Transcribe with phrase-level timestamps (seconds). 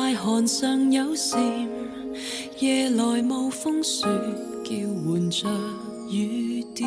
[0.00, 0.06] 夜
[2.90, 4.02] 来风雪，
[4.64, 4.70] 叫
[5.06, 5.46] 唤着
[6.10, 6.86] 雨点。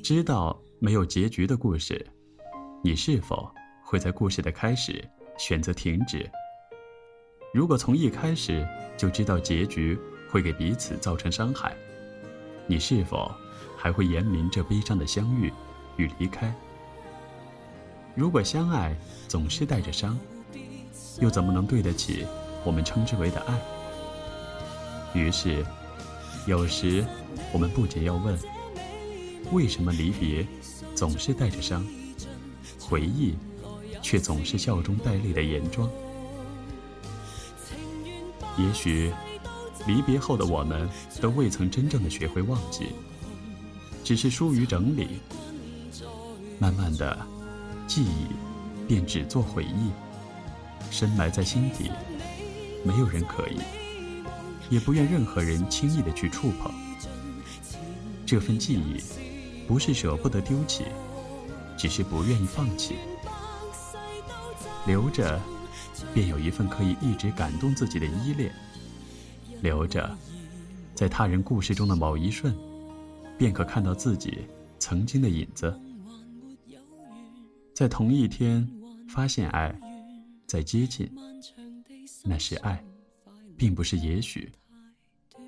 [0.03, 2.05] 知道没有结局的故事
[2.83, 3.49] 你是否
[3.85, 4.93] 会在故事的开始
[5.39, 6.29] 选择停止
[7.55, 9.97] 如果从一开始就知道结局
[10.29, 11.73] 会给彼此造成伤害
[12.67, 13.31] 你是否
[13.77, 15.53] 还会言明这悲伤的相遇
[15.98, 16.53] 与离开，
[18.14, 18.94] 如果相爱
[19.26, 20.16] 总是带着伤，
[21.20, 22.25] 又怎么能对得起
[22.64, 23.59] 我们称之为的爱？
[25.12, 25.64] 于是，
[26.47, 27.04] 有时
[27.53, 28.38] 我们不仅要问：
[29.53, 30.47] 为什么离别
[30.94, 31.84] 总是带着伤，
[32.80, 33.34] 回忆
[34.00, 35.88] 却总是笑中带泪的颜妆？
[38.56, 39.12] 也许，
[39.86, 40.88] 离别后的我们
[41.20, 42.92] 都未曾真正的学会忘记，
[44.04, 45.09] 只是疏于整理。
[46.60, 47.16] 慢慢的，
[47.87, 48.27] 记忆
[48.87, 49.91] 便只做回忆，
[50.91, 51.91] 深埋在心底，
[52.84, 53.59] 没有人可以，
[54.69, 56.72] 也不愿任何人轻易的去触碰。
[58.27, 59.01] 这份记忆，
[59.69, 60.84] 不是舍不得丢弃，
[61.77, 62.97] 只是不愿意放弃。
[64.87, 65.41] 留着，
[66.13, 68.51] 便有一份可以一直感动自己的依恋；
[69.63, 70.16] 留着，
[70.95, 72.53] 在他人故事中的某一瞬，
[73.39, 74.39] 便可看到自己
[74.81, 75.72] 曾经的影子。
[77.78, 78.69] 在同一天
[79.07, 79.72] 发现爱，
[80.48, 81.09] 在接近，
[82.25, 82.84] 那是爱，
[83.57, 84.51] 并不是也许。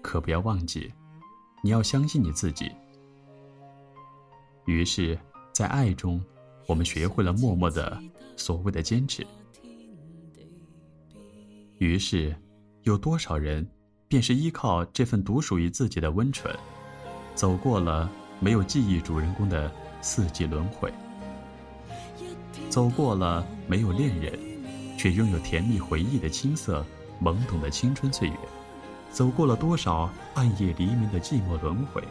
[0.01, 0.89] 可不要忘记，
[1.61, 2.71] 你要相信你自己。
[4.65, 5.19] 于是，
[5.53, 6.23] 在爱中，
[6.69, 8.01] 我们学会了默默的
[8.37, 9.27] 所谓的坚持。
[11.79, 12.33] 于是，
[12.85, 13.69] 有多少人
[14.07, 16.57] 便是依靠这份独属于自己的温存，
[17.35, 19.69] 走过了没有记忆主人公的
[20.01, 20.95] 四季轮回。
[22.69, 24.39] 走过了没有恋人，
[24.99, 26.85] 却拥有甜蜜回忆的青涩、
[27.23, 28.35] 懵懂的青春岁月，
[29.11, 32.03] 走过了多少暗夜黎明的寂寞轮回。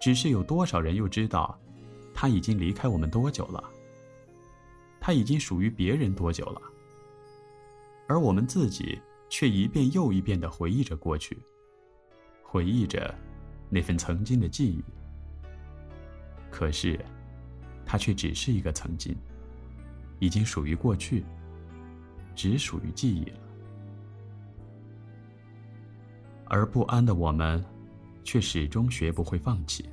[0.00, 1.58] 只是有多少人又知道，
[2.14, 3.62] 他已经离开我们多久了？
[5.00, 6.60] 他已经属于别人多久了？
[8.06, 8.98] 而我们自己
[9.28, 11.38] 却一遍又一遍的回忆着过去，
[12.42, 13.14] 回忆着
[13.68, 14.82] 那份曾经的记忆。
[16.50, 16.98] 可是，
[17.84, 19.14] 他却只是一个曾经，
[20.20, 21.24] 已经属于过去，
[22.34, 23.47] 只属于记忆了。
[26.48, 27.62] 而不安的我们，
[28.24, 29.84] 却始终学不会放弃。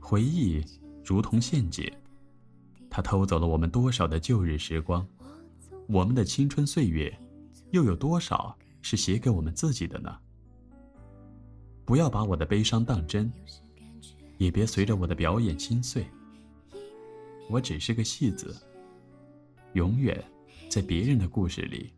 [0.00, 0.62] 回忆
[1.04, 1.90] 如同陷阱，
[2.90, 5.06] 它偷走了我们多少的旧日时光？
[5.88, 7.12] 我们的青春岁月，
[7.70, 10.10] 又有多少是写给我们自己的呢？
[11.84, 13.30] 不要把我的悲伤当真，
[14.38, 16.06] 也别随着我的表演心碎。
[17.50, 18.54] 我只是个戏子，
[19.74, 20.22] 永远
[20.70, 21.92] 在别人的故事里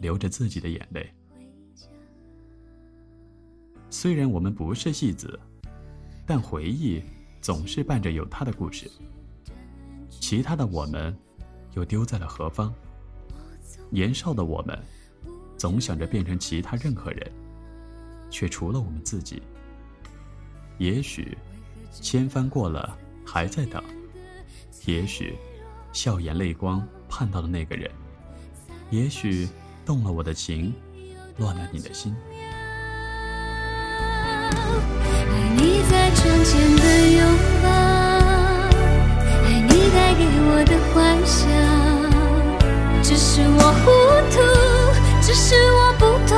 [0.00, 1.08] 流着自己的眼泪。
[3.92, 5.38] 虽然我们不是戏子，
[6.26, 7.02] 但回忆
[7.42, 8.90] 总是伴着有他的故事。
[10.08, 11.14] 其他的我们，
[11.74, 12.72] 又丢在了何方？
[13.90, 14.76] 年少的我们，
[15.58, 17.30] 总想着变成其他任何人，
[18.30, 19.42] 却除了我们自己。
[20.78, 21.36] 也许，
[21.92, 22.96] 千帆过了
[23.26, 23.78] 还在等；
[24.86, 25.36] 也许，
[25.92, 27.90] 笑眼泪光盼到了那个人；
[28.90, 29.46] 也许，
[29.84, 30.72] 动了我的情，
[31.36, 32.16] 乱了你的心。
[36.22, 36.82] 瞬间的
[37.18, 41.48] 拥抱，爱你带给我的幻想，
[43.02, 43.90] 只是我糊
[44.30, 44.40] 涂，
[45.20, 46.36] 只是我不懂，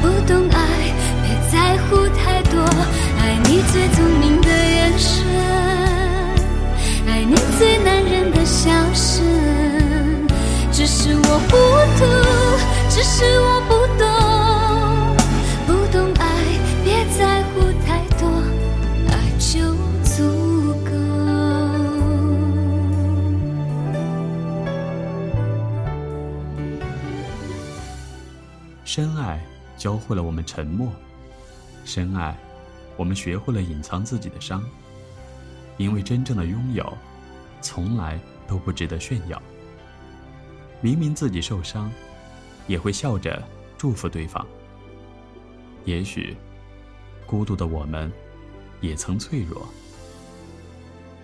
[0.00, 2.62] 不懂爱，别在乎太多。
[3.20, 5.26] 爱你最聪明的眼神，
[7.06, 9.22] 爱你最男人的笑声，
[10.72, 11.58] 只是我糊
[11.98, 12.04] 涂，
[12.88, 13.81] 只是我不懂。
[28.94, 29.42] 深爱
[29.78, 30.92] 教会了我们沉默，
[31.82, 32.36] 深爱，
[32.94, 34.62] 我们学会了隐藏自己的伤。
[35.78, 36.92] 因为真正的拥有，
[37.62, 39.42] 从来都不值得炫耀。
[40.82, 41.90] 明明自己受伤，
[42.66, 43.42] 也会笑着
[43.78, 44.46] 祝福对方。
[45.86, 46.36] 也许，
[47.24, 48.12] 孤独的我们，
[48.82, 49.66] 也曾脆弱。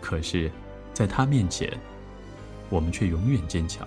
[0.01, 0.51] 可是，
[0.95, 1.71] 在他面前，
[2.71, 3.87] 我们却永远坚强。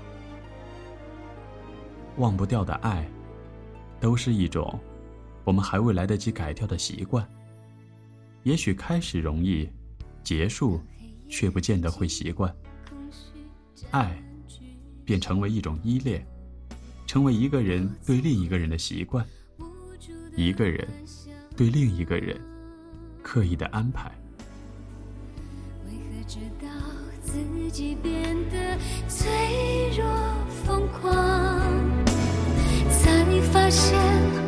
[2.18, 3.04] 忘不掉的爱。
[4.02, 4.78] 都是一种，
[5.46, 7.26] 我们还未来得及改掉的习惯。
[8.44, 9.70] 也许开始容易，
[10.24, 10.82] 结束
[11.30, 12.54] 却不见得会习惯。
[13.92, 14.18] 爱，
[15.06, 16.26] 便成为一种依恋，
[17.06, 19.24] 成为一个人对另一个人的习惯，
[20.36, 20.86] 一个人
[21.56, 22.42] 对另一个人
[23.22, 24.12] 刻意的安排。
[25.86, 26.68] 为何知道
[27.22, 27.38] 自
[27.70, 30.04] 己变得脆弱
[30.66, 31.51] 疯狂？
[33.52, 34.41] 发现。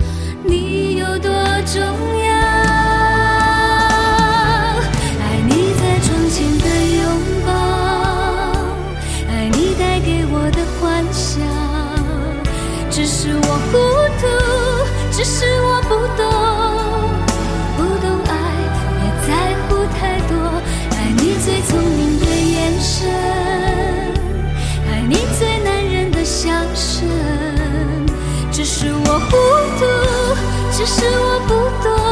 [30.86, 32.03] 是我不懂。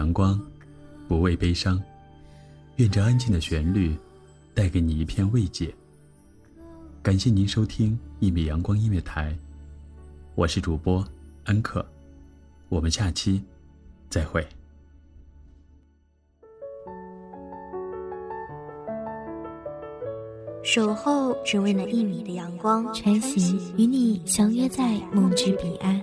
[0.00, 0.40] 阳光，
[1.06, 1.80] 不畏悲伤。
[2.76, 3.94] 愿这安静的旋律，
[4.54, 5.72] 带给你一片慰藉。
[7.02, 9.36] 感谢您收听一米阳光音乐台，
[10.34, 11.06] 我是主播
[11.44, 11.84] 安可，
[12.70, 13.42] 我们下期
[14.08, 14.44] 再会。
[20.64, 26.02] 守候只为那一米的阳光，晨行与你相约在梦之彼岸。